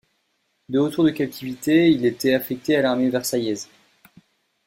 De 0.67 0.79
retour 0.79 1.03
de 1.03 1.11
captivité 1.11 1.91
il 1.91 2.07
était 2.07 2.33
affecté 2.33 2.75
à 2.75 2.81
l'armée 2.81 3.11
versaillaise. 3.11 3.69